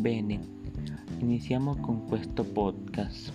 Bene, 0.00 0.40
iniziamo 1.18 1.76
con 1.76 2.06
questo 2.06 2.42
podcast. 2.42 3.34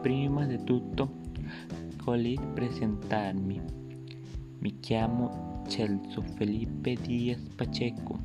Prima 0.00 0.46
di 0.46 0.62
tutto, 0.62 1.10
voglio 2.04 2.40
presentarmi. 2.52 3.60
Mi 4.60 4.78
chiamo 4.78 5.64
Celso 5.66 6.22
Felipe 6.36 6.94
Díaz 6.94 7.40
Pacheco 7.56 8.20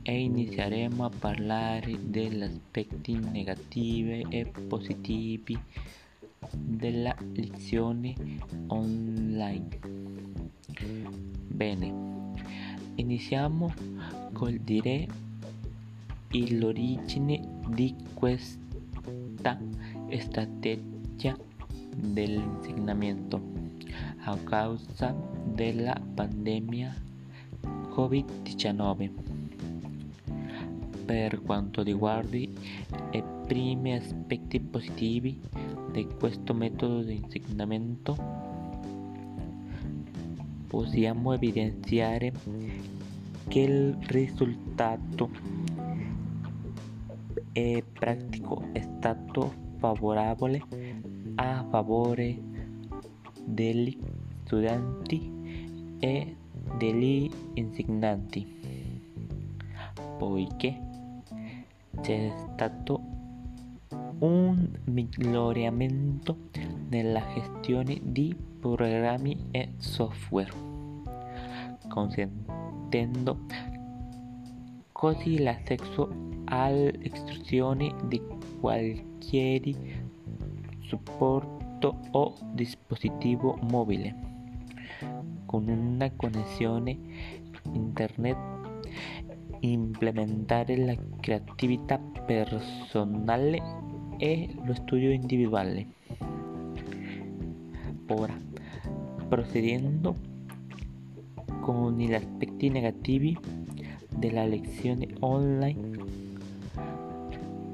e 0.00 0.22
inizieremo 0.22 1.04
a 1.04 1.10
parlare 1.10 1.98
degli 2.02 2.40
aspetti 2.40 3.12
negativi 3.18 4.24
e 4.30 4.46
positivi 4.46 5.62
della 6.56 7.14
lezione 7.34 8.14
online. 8.68 9.68
Bene, 11.48 11.94
iniziamo 12.94 13.70
col 14.32 14.54
dire 14.54 15.31
l'origine 16.58 17.40
di 17.68 17.94
questa 18.14 19.58
strategia 20.18 21.36
dell'insegnamento 21.94 23.40
a 24.24 24.36
causa 24.38 25.14
della 25.44 26.00
pandemia 26.14 26.94
Covid-19. 27.94 29.10
Per 31.04 31.42
quanto 31.42 31.82
riguarda 31.82 32.36
i 32.36 32.50
primi 33.46 33.94
aspetti 33.94 34.60
positivi 34.60 35.38
di 35.92 36.06
questo 36.18 36.54
metodo 36.54 37.02
di 37.02 37.20
insegnamento, 37.22 38.16
possiamo 40.68 41.34
evidenziare 41.34 42.32
che 43.48 43.60
il 43.60 43.96
risultato 44.06 45.28
è 47.52 47.84
pratico 47.92 48.68
è 48.72 48.80
stato 48.80 49.52
favorevole 49.76 50.62
a 51.34 51.64
favore 51.68 52.38
degli 53.44 53.98
studenti 54.44 55.30
e 55.98 56.36
degli 56.78 57.30
insegnanti, 57.54 58.46
poiché 60.18 60.80
c'è 62.00 62.32
stato 62.54 63.00
un 64.20 64.68
miglioramento 64.84 66.36
nella 66.88 67.22
gestione 67.34 68.00
di 68.02 68.34
programmi 68.60 69.48
e 69.50 69.72
software, 69.76 70.52
consentendo 71.88 73.40
così 75.02 75.42
l'accesso 75.42 76.08
all'istruzione 76.44 77.92
di 78.04 78.22
qualsiasi 78.60 79.76
supporto 80.78 81.98
o 82.12 82.36
dispositivo 82.52 83.58
mobile 83.62 84.14
con 85.44 85.66
una 85.66 86.08
connessione 86.12 86.96
internet 87.72 88.36
implementare 89.58 90.76
la 90.76 90.94
creatività 91.18 91.98
personale 91.98 93.60
e 94.18 94.54
lo 94.62 94.72
studio 94.72 95.10
individuale. 95.10 95.84
Ora, 98.06 98.38
procedendo 99.28 100.14
con 101.60 101.96
gli 101.96 102.14
aspetti 102.14 102.68
negativi 102.68 103.36
della 104.16 104.44
lezione 104.44 105.08
online, 105.20 105.98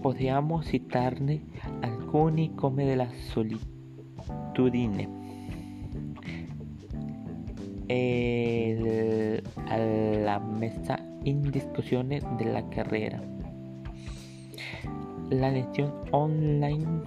possiamo 0.01 0.63
citarne 0.63 1.41
alcuni 1.81 2.55
come 2.55 2.85
della 2.85 3.09
solitudine 3.31 5.17
e 7.87 9.43
la 10.23 10.39
messa 10.39 10.99
in 11.23 11.51
discussione 11.51 12.21
della 12.37 12.67
carriera. 12.69 13.21
La 15.31 15.49
lezione 15.51 15.93
online 16.11 17.01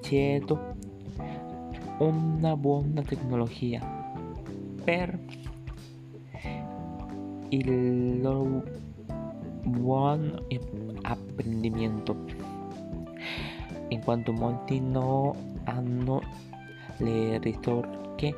chiedo 0.00 0.74
una 1.98 2.56
buona 2.56 3.02
tecnologia 3.02 3.80
per 4.82 5.18
il 7.54 8.20
loro 8.20 8.62
buon 9.62 10.44
apprendimento 11.02 12.24
in 13.88 14.00
quanto 14.02 14.32
molti 14.32 14.80
non 14.80 15.60
hanno 15.64 16.20
le 16.96 17.38
risorse 17.38 18.34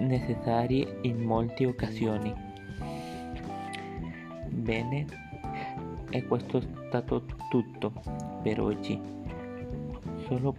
necessarie 0.00 0.98
in 1.02 1.20
molte 1.22 1.66
occasioni. 1.66 2.32
Bene, 4.50 5.06
e 6.10 6.24
questo 6.26 6.58
è 6.58 6.62
stato 6.86 7.24
tutto 7.50 7.92
per 8.42 8.60
oggi. 8.60 9.00
Solo 10.28 10.54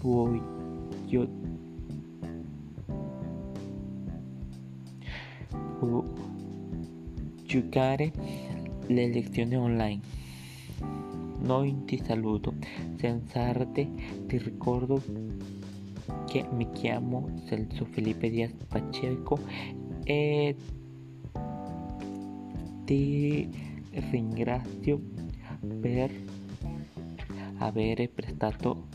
voglio 0.00 1.28
giocare 7.44 8.12
le 8.86 9.08
lezioni 9.08 9.56
online. 9.56 10.00
Noi 11.38 11.84
ti 11.84 12.00
saluto, 12.02 12.54
senza 12.96 13.40
arte 13.40 13.88
ti 14.26 14.38
ricordo 14.38 15.02
che 16.26 16.46
mi 16.50 16.70
chiamo 16.72 17.28
Celso 17.46 17.84
Felipe 17.84 18.30
Díaz 18.30 18.52
Pacheco 18.68 19.38
e 20.04 20.56
ti 22.84 23.48
ringrazio 24.10 25.00
per 25.80 26.10
aver 27.58 28.10
prestato 28.10 28.86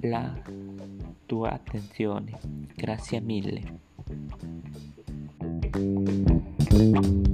la 0.00 0.42
tua 1.26 1.50
attenzione. 1.52 2.38
Grazie 2.74 3.20
mille. 3.20 3.78
thank 5.72 7.06
you 7.06 7.29